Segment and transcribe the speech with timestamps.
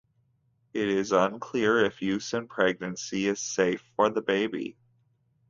[0.73, 4.75] It is unclear if use in pregnancy is safe for the baby.